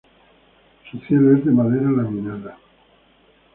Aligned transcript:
Su 0.89 0.97
cielo 1.01 1.37
es 1.37 1.45
de 1.45 1.51
madera 1.51 1.91
laminada. 1.91 2.57